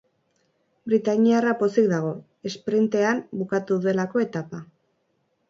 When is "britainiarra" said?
0.93-1.53